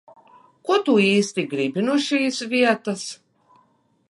Ko 0.69 0.77
tu 0.87 0.95
īsti 1.03 1.45
gribi 1.53 1.83
no 1.91 1.99
šīs 2.09 2.43
vietas? 2.55 3.09